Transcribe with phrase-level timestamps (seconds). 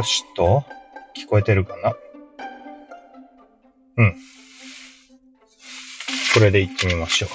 [0.00, 0.64] よしと、
[1.14, 1.94] 聞こえてるかな？
[3.98, 4.16] うん。
[6.32, 7.30] これで行ってみましょう。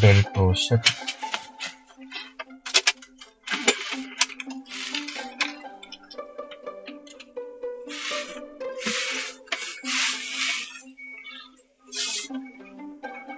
[0.00, 0.74] ベルトをして。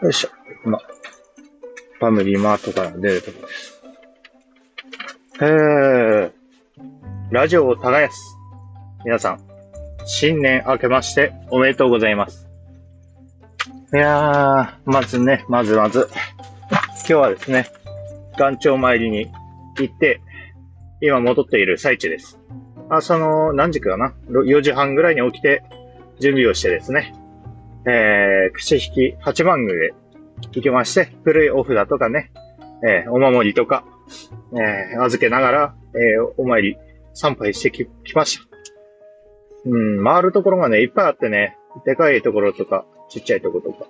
[0.03, 0.29] よいしょ。
[0.67, 3.81] 今、ファミリーマートから出るところです。
[5.43, 6.30] えー、
[7.31, 8.37] ラジオを耕す。
[9.05, 9.41] 皆さん、
[10.05, 12.49] 新年明けましておめでとうございます。
[13.95, 16.09] いやー、まずね、まずまず、
[16.71, 17.71] 今日はですね、
[18.37, 19.31] 岩頂参りに
[19.79, 20.21] 行って、
[21.01, 22.37] 今戻っている最中です。
[22.89, 25.63] あ、その、何時かな ?4 時半ぐらいに起きて、
[26.19, 27.15] 準備をしてですね、
[27.87, 29.91] えー、口引き八幡宮へ
[30.51, 32.33] 行きまして、古いお札とかね、
[32.85, 33.85] えー、お守りとか、
[34.53, 36.77] えー、預けながら、えー、お参り、
[37.15, 38.45] 参拝してき、きました。
[39.67, 43.87] うん、回るところがね、いっぱいあってね、でかいところとか、ちっちゃいところとか、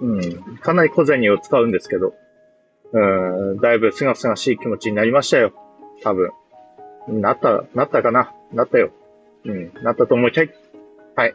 [0.00, 2.14] うん、かなり小銭を使うんですけど、
[2.92, 3.00] う
[3.54, 5.52] ん、だいぶすがすがしい気持ちになりましたよ。
[6.02, 6.30] 多分。
[7.08, 8.32] なった、なったかな？
[8.52, 8.90] なったよ。
[9.44, 10.54] うん、なったと思いたい。
[11.16, 11.34] はい。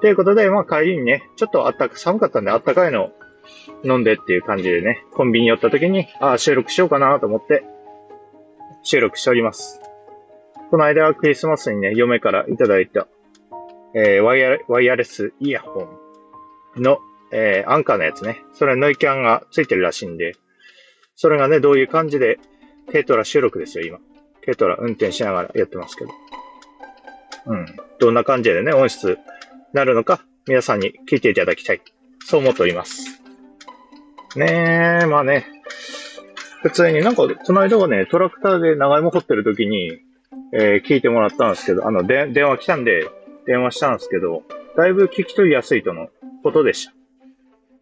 [0.00, 3.10] ということで、まあ帰りにね、ちょっとあったか、寒かったんであったかいの
[3.84, 7.64] 飲んでっていう感じでね、コンビニ寄った時に、ああ、収録しようかなと思って、
[8.82, 9.80] 収録しております。
[10.74, 13.06] この間はクリスマスにね、嫁からいただいた、
[13.94, 15.88] えー、ワイヤワイヤレスイヤホ
[16.76, 16.98] ンの、
[17.30, 18.42] えー、アンカーのやつね。
[18.54, 20.32] それノイキャンがついてるらしいんで、
[21.14, 22.40] それがね、どういう感じで、
[22.90, 24.00] 軽トラ収録ですよ、今。
[24.44, 26.10] 軽トラ運転しながらやってますけど。
[27.46, 27.66] うん。
[28.00, 29.16] どんな感じでね、音質
[29.74, 31.82] なるのか、皆さんに聞いていただきたい。
[32.18, 33.22] そう思っております。
[34.34, 35.46] ねえ、まあね。
[36.62, 40.00] 普通になんか、この間はね、トラクターで長芋掘ってる時に、
[40.52, 43.08] えー、聞いてもらったんですけど、あの、で、電話来たんで、
[43.46, 44.42] 電話したんですけど、
[44.76, 46.08] だいぶ聞き取りやすいとの
[46.42, 46.92] ことでした。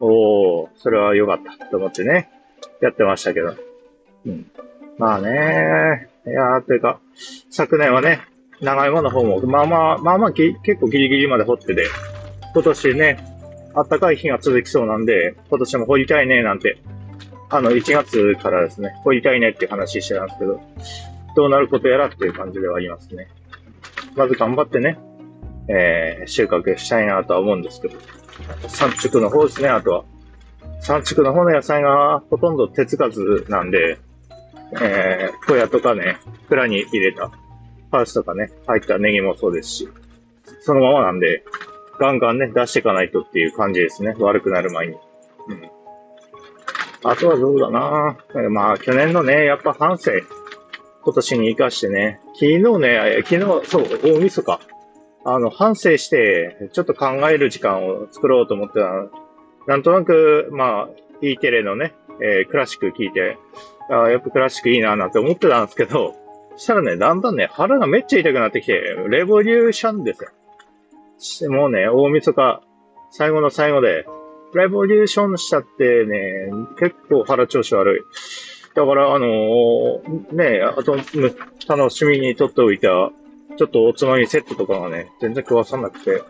[0.01, 2.31] おー、それは良かったと思ってね、
[2.81, 3.55] やってましたけど。
[4.27, 4.51] うん。
[4.99, 7.01] まあねいやー、というか、
[7.51, 8.21] 昨年はね、
[8.61, 11.87] 長芋の方も、まあまあ、まあまあ結構ギリギリまで掘ってて、
[12.55, 13.25] 今年ね、
[13.75, 16.79] 暖かい日が続きそうなんで、今年も掘りたいね、なんて、
[17.49, 20.61] あの、1月からですね、掘りたいねって話してたんですけど、
[21.35, 23.29] どうなることやらっていう感じではありますね。
[24.17, 24.99] まず頑張ってね、
[25.69, 27.99] えー、収穫したいなとは思うんですけど、
[28.69, 30.05] 産畜の方ですね、あとは。
[30.81, 33.99] 産畜の方の野菜がほとんど手つかずなんで、
[34.81, 37.31] えー、小屋とかね、蔵に入れた
[37.91, 39.89] ハウスとかね、入ったネギもそうですし、
[40.61, 41.45] そのままなんで、
[42.01, 44.15] ガンガンね、出していかないとっていう感じですね。
[44.19, 44.95] 悪くなる前に。
[44.95, 44.97] う
[45.55, 45.71] ん。
[47.05, 48.17] あとはどうだな
[48.51, 50.13] まあ、去年のね、やっぱ反省、
[51.05, 54.61] 今年に活かしてね、昨日ね、昨日、そう、大晦日、
[55.25, 59.23] あの、反省して、ちょっと考える時間を作ろうと思ってた
[59.67, 60.89] なんとなく、まあ、
[61.21, 63.39] E テレのね、えー、クラシック聞いて、
[63.91, 66.15] あやっぱクラシックいいななんて思ってたんですけど、
[66.57, 68.75] したらね、だんだんね、腹がめっちゃ痛くなってきて、
[69.09, 71.53] レボリューションですよ。
[71.53, 72.63] もうね、大晦日、
[73.11, 74.07] 最後の最後で、
[74.55, 78.01] レボリューションしちゃってね、結構腹調子悪い。
[78.75, 80.97] だから、あのー、ね、あと、
[81.69, 83.11] 楽しみに取っておいた、
[83.59, 86.23] ちょっとおつまみセットとかがね、全然食わさなくて、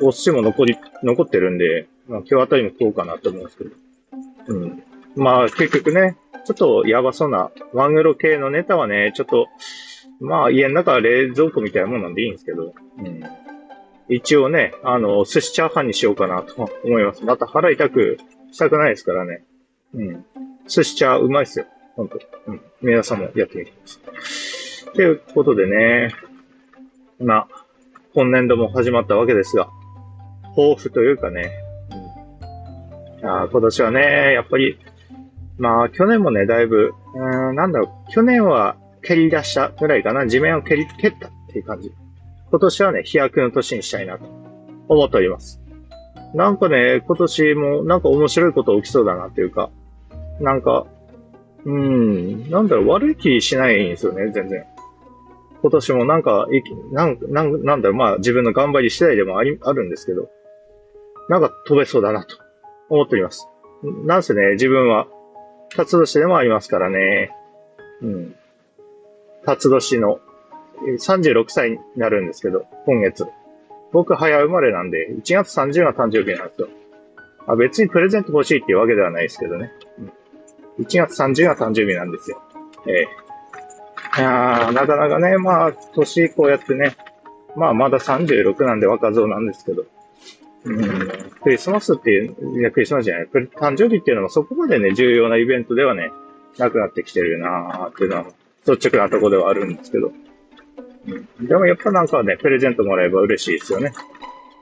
[0.00, 3.70] お寿司も残り、残ってるんで、まあ、今日あたりも食おうかなと思うんですけど。
[4.48, 4.82] うん。
[5.16, 9.48] まあ、結局ね、ちょっとやばそうな、マグロ系のネタはね、ちょっと、
[10.20, 13.22] まあ、家の中は冷蔵庫みたいなもんなんでいいんですけど、うん。
[14.08, 17.24] 一応ね、あの、寿司チャーハンにしようかなと思います。
[17.24, 18.18] また腹痛く
[18.52, 19.44] したくないですからね。
[19.94, 20.24] うん。
[20.66, 21.66] 寿司チャーうまいっすよ。
[21.98, 22.20] ほんと。
[22.46, 22.60] うん。
[22.80, 23.98] 皆さんもやってみてくださ
[24.92, 24.94] い。
[24.94, 26.14] ということでね、
[27.18, 27.48] まあ、
[28.14, 29.68] 今年度も始まったわけですが、
[30.54, 31.50] 抱負というかね、
[33.20, 34.78] うん、あ今年はね、やっぱり、
[35.58, 41.92] まあ、去年もね、だいぶ、うん、なんだろう、去年は蹴り出したぐらいかな、地面を蹴り、蹴ったっていう感じ。
[42.50, 44.24] 今年はね、飛躍の年にしたいなと
[44.86, 45.60] 思っております。
[46.32, 49.70] なんかね、今年もなんか面白いこと起きそうだなっていうか、
[50.38, 50.86] なんか、
[51.64, 54.64] うん、なんだろう、悪い気しないんですよね、全然。
[55.60, 56.46] 今年もなんか、
[56.92, 60.28] なん、なん、なんだろう、まあ自分の頑張り次第でもあり、あるんですけど、
[61.28, 62.36] なんか飛べそうだなと
[62.88, 63.48] 思っております。
[63.82, 65.08] なんせね、自分は
[65.70, 67.32] 辰年でもありますからね。
[68.02, 68.34] うん。
[69.44, 70.20] 辰年の
[70.98, 73.26] 36歳になるんですけど、今月。
[73.92, 76.68] 僕早生まれなんで、1月30が誕生日なんですよ。
[77.46, 79.72] あ別にプレゼント欲しいっていうわけではないですけどね。
[80.78, 82.42] 1月30日が誕生日なんですよ。
[82.86, 83.08] ええ
[84.16, 86.96] いや、なかなかね、まあ、年こうやってね、
[87.56, 89.84] まあ、まだ36なんで若造なんですけど、
[90.64, 90.88] うん、
[91.42, 96.10] クリスマスっていう、いや、クリスマスじゃない、誕生日っていうのもそこまでね、重要なイベントではね、
[96.58, 98.24] なくなってきてるなーっていうのは、
[98.66, 100.12] 率直なとこではあるんですけど。
[101.06, 103.92] うん、でもやっぱなんかね、プレゼントもらえば嬉しいですよね。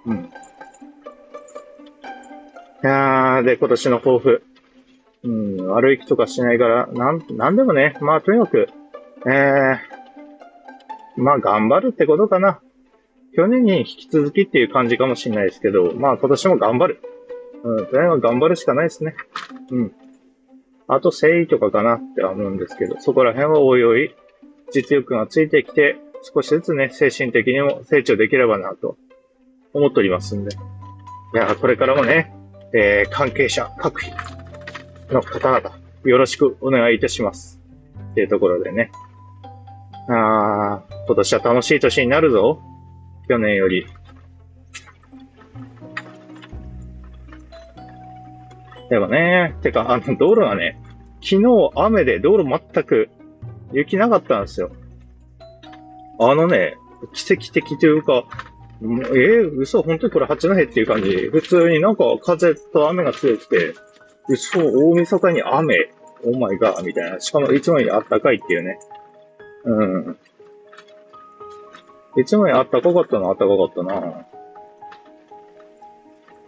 [0.06, 0.16] うん。
[0.16, 0.28] い
[2.82, 4.42] やー、で、今年の抱負。
[5.24, 8.68] うん、悪い気とかしないから、なん、なんでもね、まあとにかく、
[9.26, 12.60] えー、まあ頑張るってことかな。
[13.34, 17.02] 去年に引き続きっていう感じかもしれないですけど、まあ今年も頑張る。
[17.64, 19.14] うん、とにかく頑張るしかないですね。
[19.70, 19.92] うん。
[20.88, 24.14] あと誠意とかかなって思うんですけど、そこら辺はおいおい、
[24.72, 28.96] 実力がついてきて、少しずつね、精神的にも成長できればなと
[29.72, 30.54] 思っておりますんで。
[30.54, 32.32] いや、これからもね、
[32.72, 34.12] えー、関係者、各位
[35.10, 37.60] の方々、よろしくお願いいたします。
[38.12, 38.90] っていうところでね。
[40.08, 42.60] あー、今年は楽しい年になるぞ。
[43.28, 43.86] 去年より。
[48.88, 50.80] でもね、てか、あの、道路がね、
[51.20, 53.08] 昨日雨で道路全く
[53.72, 54.70] 雪なかったんですよ。
[56.20, 56.76] あのね、
[57.12, 58.24] 奇跡的というか、
[58.80, 61.28] えー、嘘、本当にこれ八戸っていう感じ。
[61.32, 63.74] 普通になんか風と雨が強くて、
[64.28, 65.90] 嘘、大晦日に雨、
[66.24, 67.20] オーマイガーみたいな。
[67.20, 68.78] しかもいつもより暖かいっていうね。
[69.64, 70.18] うん。
[72.16, 74.26] いつもより暖かかったな、暖かかったな。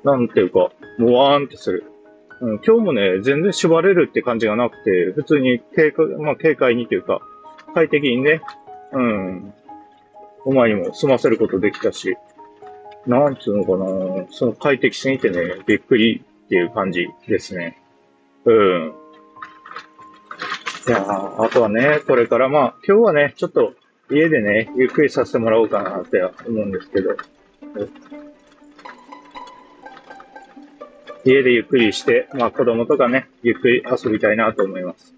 [0.05, 1.85] なんていうか、もわーんってする。
[2.41, 7.21] うん、今日もね、全然縛れるって感じがなくて、普通に軽快、まあ、軽快にというか、
[7.75, 8.41] 快適にね、
[8.93, 9.53] うん、
[10.45, 12.17] お前にも済ませることできたし、
[13.07, 17.77] なんつうのかな、その快適すぎてね、びっくりっていう感じですね。
[18.47, 18.95] うん。
[20.89, 21.05] いや
[21.39, 23.75] あとはね、これからまあ、今日はね、ちょっと
[24.11, 27.17] 家でね、ゆっくりさせてもらおうかなって思うんですけど、
[31.27, 35.13] 家でゆっくりして、まあ子供とかね、ゆっくり遊びたいなと思います。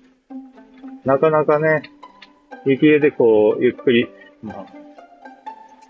[1.04, 1.82] なかなかね、
[2.66, 4.08] 家でこう、ゆっくり、
[4.42, 4.66] まあ、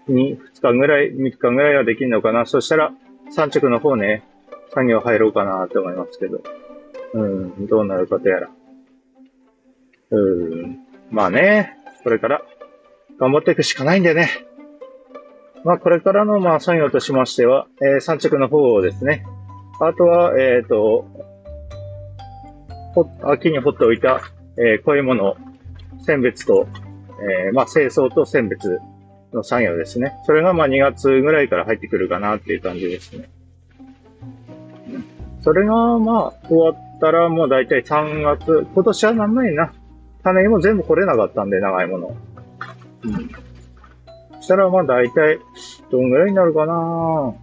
[0.06, 2.44] に、2日ぐらい、3日ぐらいはできるのかな。
[2.44, 2.92] そしたら、
[3.30, 4.22] 産直の方ね、
[4.72, 6.42] 作業入ろうかなと思いますけど。
[7.12, 8.50] うん、どうなるかとやら。
[10.10, 10.78] うん、
[11.10, 12.42] まあね、これから
[13.18, 14.28] 頑張っていくしかないんでね。
[15.64, 19.24] まあこれからのまあ作業としましては、えー、産直の方ですね。
[19.80, 21.06] あとは、えっ、ー、と、
[23.22, 24.20] 秋に掘っておいた、
[24.56, 25.36] えー、こういうもの、
[26.04, 26.66] 選別と、
[27.46, 28.80] えー、まあ清掃と選別
[29.32, 30.14] の作業ですね。
[30.24, 33.28] それがまあ2月ぐらいから入ってくるかなっていう感じですね。
[35.42, 39.72] それがまあ終わったらもうだいたい3月、今年はなんないな。
[40.22, 42.16] 種も全部来れなかったんで、長いもの。
[43.04, 43.12] うん。
[44.36, 45.38] そしたらまあだいたい
[45.90, 47.34] どんぐらいになるかな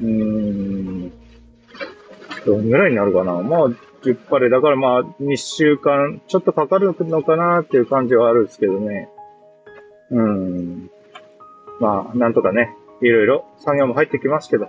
[0.00, 1.12] うーん。
[2.46, 3.68] どんぐらいになるかなまあ
[4.02, 9.08] 10パレだからまあ2週間ちょっとかかるのかなっていう感じはあるんですけどね。
[10.10, 10.90] うん。
[11.80, 14.68] まあ、なんとかね、いろいろ作業も入ってきますけど、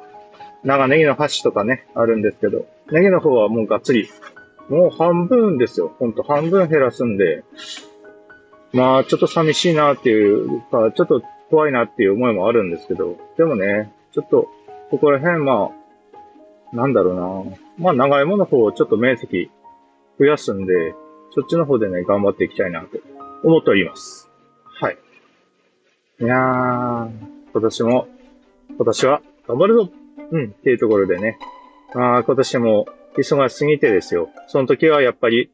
[0.63, 4.09] 長ネギの箸とかね、あるんですけど、ネギの方はもうがっつり、
[4.69, 5.93] もう半分ですよ。
[5.99, 7.44] ほんと半分減らすんで、
[8.73, 14.49] まあ、ちょっと寂しいなっていうか、ちょっと怖いなっていう思いもあるんですけど、でもね、ちょっと、
[14.89, 15.71] ここら辺、ま
[16.71, 17.57] あ、なんだろうな。
[17.77, 19.49] まあ、長芋の方をちょっと面積
[20.19, 20.95] 増やすんで、
[21.31, 22.87] そっちの方でね、頑張っていきたいなと
[23.44, 24.30] 思っております。
[24.80, 24.97] はい。
[26.21, 27.09] いやー、
[27.51, 28.07] 今年も、
[28.77, 30.00] 今年は頑張るぞ
[30.31, 31.38] うん、っていうところでね。
[31.94, 34.30] ああ、今年も忙しすぎてですよ。
[34.47, 35.52] その時はやっぱり、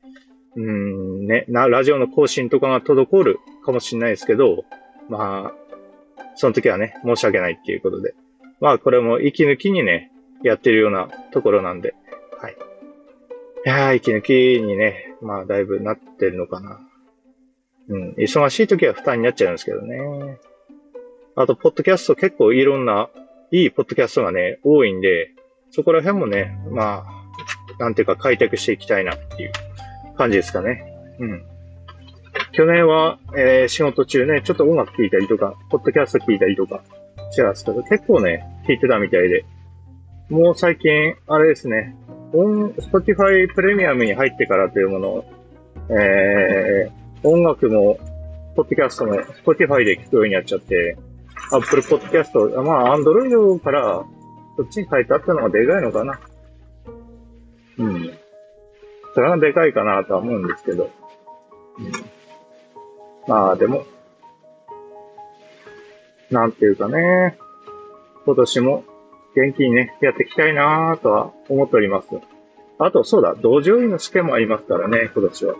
[0.55, 4.65] うん、ね、な、ラジオの更新とかが滞るかもしれないですけど、
[5.09, 8.13] まあ、その時はね、申し訳ないっていうことで。
[8.59, 10.11] まあ、これも息抜きにね、
[10.43, 11.95] やってるようなところなんで、
[12.39, 12.53] はい。
[13.65, 16.79] いやー、息抜きにね、まあ、だいぶなってるのかな。
[17.89, 20.39] うん、忙しい時は負担になっちゃうんですけどね。
[21.35, 23.09] あと、ポッドキャスト結構いろんな、
[23.51, 25.31] いいポッドキャストがね、多いんで、
[25.71, 29.51] そこら辺もね、まあ、なんていうか開拓していきたいなっていう
[30.17, 30.83] 感じですかね。
[31.19, 31.43] うん。
[32.51, 36.83] 去年は、えー、仕事中ね、ちょっと音楽聴いたりとか、ポッドキャスト聴いたりとか、
[37.31, 39.45] してますけど、結構ね、聴いてたみたいで。
[40.29, 41.95] もう最近、あれですね、
[42.33, 45.25] 音、Spotify プレミアムに入ってからというものを、
[45.89, 47.97] えー、音楽も、
[48.55, 49.13] ポッドキャストも
[49.45, 50.97] Spotify で聴くようになっちゃって、
[51.51, 54.03] Apple Podcast、まあ、Android から
[54.57, 56.19] そっちに書いてあったのがでかいのかな。
[57.77, 58.11] うん。
[59.13, 60.89] それがでかいかなとは思うんですけど。
[61.79, 61.91] うん、
[63.27, 63.85] まあでも、
[66.31, 67.37] なんていうかね、
[68.25, 68.83] 今年も
[69.35, 72.07] 元気にね、やっていきたいなぁとは思っております。
[72.79, 75.55] あと、そうだ、同乗員の試験もありますからね、今年は。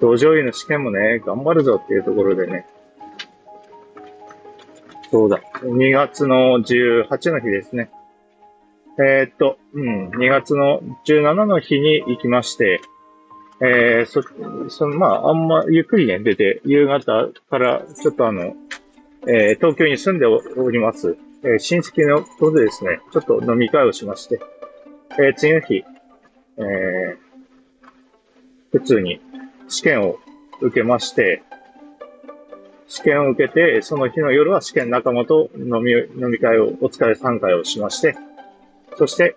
[0.00, 2.66] 同乗員の試験もね、頑張るぞっていうところでね。
[5.10, 7.90] そうだ、2月の18の日ですね。
[8.98, 12.80] えー、っと、うん、2月の17の日に行きまして、
[13.60, 14.22] えー、そ、
[14.68, 18.54] その、まあ、あんま、ゆっくりね、出て、夕方から、ちょっとあの、
[19.26, 24.40] えー、東京に住んでおります、えー、親戚のとでですね、ちょっと飲み会をしまして、
[25.18, 25.84] えー、次の日、
[26.58, 27.16] えー、
[28.72, 29.20] 普通に
[29.68, 30.18] 試験を
[30.60, 31.42] 受けまして、
[32.86, 38.14] 試験を受けて、その日の夜は試験仲間と飲み、飲み会を、お疲れ参会をしまして、
[38.96, 39.34] そして、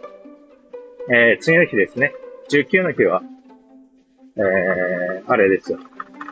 [1.10, 2.14] えー、次の日ですね、
[2.50, 3.24] 19の日は、
[4.36, 5.80] えー、あれですよ。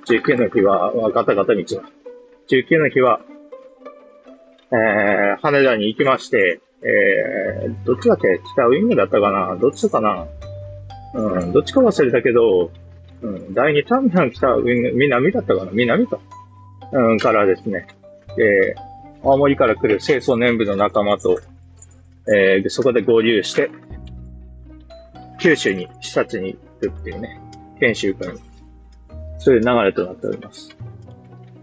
[0.08, 1.84] 19の日は、ガタガタ道は。
[2.50, 3.22] 19の日は、
[4.72, 8.40] えー、羽田に行きまして、えー、どっちだっけ？
[8.54, 9.56] 北ウイングだったかな？
[9.56, 10.28] どっちかな？
[11.16, 12.70] うん、どっちか忘れたけど、
[13.26, 15.72] うん、第2ターミナル北ウイング、南だったかな？
[15.72, 16.20] 南か。
[16.92, 17.88] うん、からですね、
[18.38, 21.40] えー、青森から来る清掃年部の仲間と、
[22.28, 23.72] えー、そこで合流して、
[25.40, 27.42] 九州に視察に行くっていうね。
[27.80, 28.40] 研修会に。
[29.40, 30.76] そういう流れとなっております。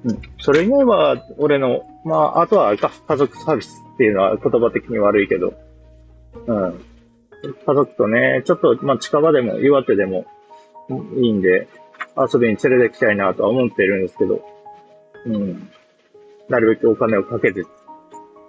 [0.05, 0.23] うん。
[0.39, 5.55] それ以外は、俺の、まあ、あとは、家族サービスっていうのは言葉的に悪いけど、
[6.47, 6.81] うん。
[7.67, 10.27] 家族とね、ちょっと、まあ、近場でも、岩手でも
[10.91, 11.69] いいんで、
[12.17, 14.45] 遊びに連れてきたいなとは思ってるんですけど、
[15.27, 15.71] うん。
[16.49, 17.65] なるべくお金をかけて、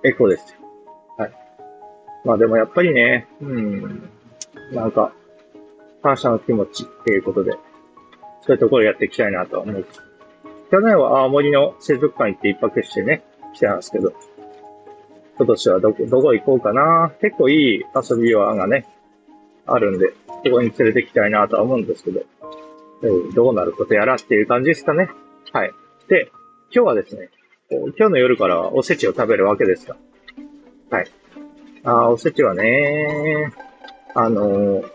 [0.04, 0.60] エコですよ。
[1.18, 1.32] はい。
[2.26, 4.10] まあでもやっぱりね、うん。
[4.72, 5.14] なんか、
[6.02, 7.52] 感謝の気持ちっていうことで、
[8.42, 10.02] そういうところやっていきたいなとは思います。
[10.70, 13.24] 去年は青森の水族館行って一泊してね、
[13.54, 14.12] 来たんですけど、
[15.38, 17.12] 今年はどこ、どこ行こうかな。
[17.22, 18.86] 結構いい遊び場がね、
[19.66, 20.14] あるんで、
[20.44, 22.22] そこに連れて行きたいなとは思うんですけど、
[23.02, 25.10] うん、どうなることやらっていう感じですかね。
[25.52, 25.72] はい。
[26.10, 26.32] で、
[26.74, 27.30] 今日はですね、
[27.70, 29.96] 今日の夜からおせちを食べるわけですが、
[30.90, 31.08] はい。
[31.84, 33.54] あおせちはね、
[34.16, 34.86] あのー、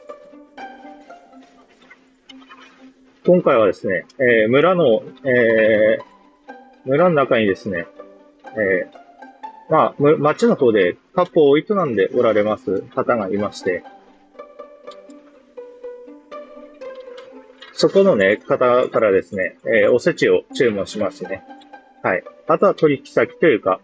[3.27, 6.05] 今回はですね、えー、村の、えー、
[6.85, 7.87] 村の中にですね、
[8.57, 13.85] えー、まあ、町の方でカップを営んでおられます方がいまして、
[17.81, 21.45] そこのね、方からですね、えー、おせちを注文しましてね。
[22.03, 22.25] はい。
[22.49, 23.81] あとは取引先というか、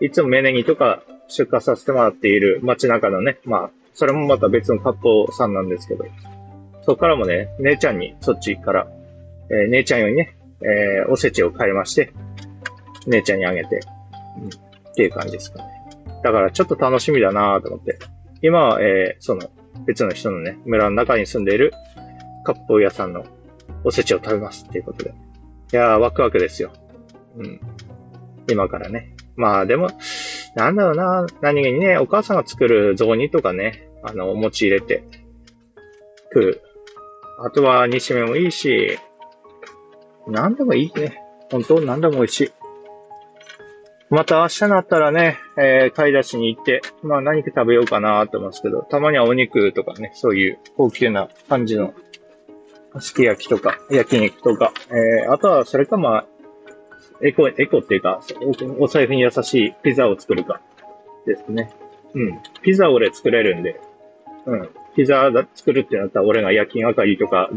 [0.00, 6.06] いつも芽ネギとか出荷させてもらっている街中のね、まあ、それもまた別のカップさんなんですけど、
[6.86, 8.86] そこからもね、姉ちゃんにそっちから、
[9.50, 12.14] えー、姉ちゃんよりね、えー、おせちを買いまして、
[13.08, 13.80] 姉ちゃんにあげて、
[14.40, 15.68] うん、っていう感じですかね。
[16.22, 17.98] だからちょっと楽しみだなと思って。
[18.40, 19.50] 今は、えー、その、
[19.84, 21.74] 別の人のね、村の中に住んでいる
[22.44, 23.24] 割烹屋さんの
[23.84, 25.10] おせちを食べますっていうことで。
[25.10, 26.72] いやー、ワクワクですよ。
[27.36, 27.60] うん。
[28.48, 29.14] 今からね。
[29.36, 29.88] まあでも、
[30.54, 35.04] なんだろうな、何気にね、お母さんが作る雑煮とかね、あの、お餅入れて
[36.32, 36.60] 食う。
[37.44, 38.98] あとは煮しめもいいし、
[40.28, 41.20] 何でもいいね。
[41.50, 42.52] 本当何でも美味しい。
[44.10, 51.94] また明日になったらね、えー、買い出しに行って、まあ何か食べようかなと思うんですけど、たまにはお肉とかね、そういう高級な感じの、
[53.00, 56.26] すき焼きとか、焼肉とか、えー、あとはそれかまあ、
[57.22, 58.20] エコ、エコっていうか、
[58.78, 60.60] お財布に優しいピザを作るか、
[61.26, 61.72] ですね。
[62.14, 62.40] うん。
[62.62, 63.80] ピザ俺作れるんで、
[64.46, 64.68] うん。
[64.94, 67.50] ピザ作るってなったら俺が夜勤あかりとか、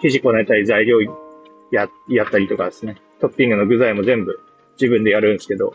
[0.00, 1.00] 生地こねたり材料
[1.70, 2.96] や、やったりとかですね。
[3.20, 4.40] トッピングの具材も全部
[4.80, 5.74] 自分でやるんですけど、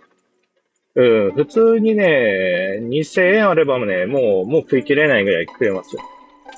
[0.96, 6.02] うん、普通にね、2000円あればね、もう、もう食い切れないぐらい食えますよ。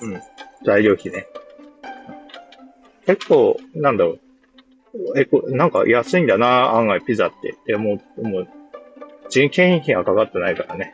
[0.01, 0.21] うん。
[0.65, 1.27] 材料費ね。
[3.05, 5.19] 結構、なんだろう。
[5.19, 7.55] え、こなんか安いんだな、案外ピザって。
[7.65, 8.47] でもう、もう、
[9.29, 10.93] 人件費がかかってないからね。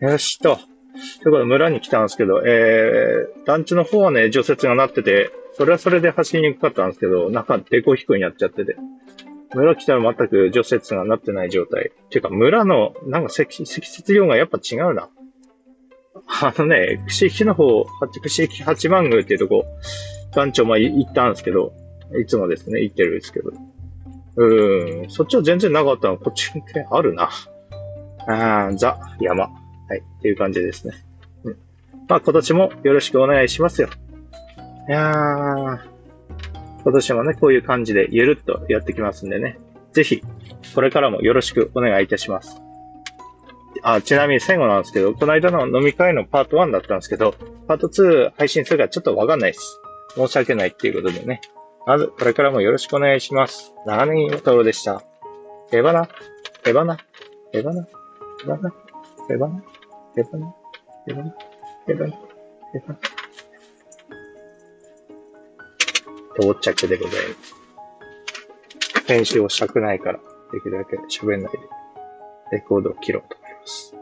[0.00, 0.58] よしと。
[1.22, 8.76] ということで村に来たんですけど、えー、団地の方はね、除雪がなってて、それはそれで走りにくかったんですけど、中、デコ低いになっちゃってて。
[9.54, 11.92] 村来たら全く除雪がなってない状態。
[12.08, 15.08] ていうか、村の、なんか積積雪量がやっぱ違うな。
[16.26, 17.84] あのね、串木の方、
[18.22, 19.64] 串木八幡宮っていうとこ、
[20.34, 21.72] 団長も行ったんですけど、
[22.20, 23.52] いつもですね、行ってるんですけど。
[24.36, 27.30] うん、そっちは全然なかったの、こっちってあるな。
[28.26, 29.44] あー、ザ、山。
[29.44, 30.94] はい、っていう感じですね。
[31.44, 31.56] うん。
[32.08, 33.88] まあ、今年もよろしくお願いしますよ。
[34.88, 35.78] いやー、
[36.82, 39.58] 今年もね、こういう感じでゆるっとやってきますんでね。
[39.92, 40.22] ぜひ、
[40.74, 42.60] これからもよろしくお願いいたします。
[43.82, 47.34] あ、ちなみに最後なんですけど、この間の飲み会のパート1だったんですけど、
[47.66, 49.80] パート2配信するかちょっとわかんないです。
[50.14, 51.40] 申し訳ないっていうことでね。
[51.86, 53.74] まず、これからもよろしくお願いします。
[53.86, 55.02] 長ネギのとろでした。
[55.72, 56.08] えばな、
[56.64, 56.98] えばな、
[57.52, 57.88] えばな、
[58.44, 58.72] えばな、
[59.30, 59.64] えばな、
[60.16, 60.54] えばな、
[61.08, 61.34] えばな、
[61.88, 62.14] えばな、
[62.74, 62.98] えばな。
[66.38, 67.54] 到着でございます。
[69.06, 70.20] 編集をしたくないから、
[70.52, 71.58] できるだけ喋んないで、
[72.52, 74.01] レコードを切ろうと Christ.